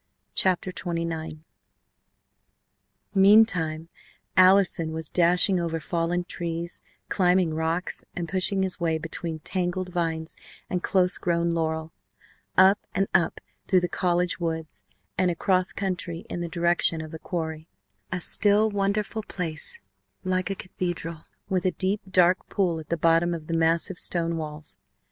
[0.33, 1.43] CHAPTER XXIX
[3.13, 3.87] Meantime
[4.35, 10.35] Allison was dashing over fallen trees, climbing rocks, and pushing his way between tangled vines
[10.71, 11.93] and close grown laurel,
[12.57, 14.85] up and up through the college woods,
[15.19, 17.67] and across country in the direction of the quarry,
[18.11, 19.81] a still, wonderful place
[20.23, 24.35] like a cathedral, with a deep, dark pool at the bottom of the massive stone
[24.35, 24.79] walls.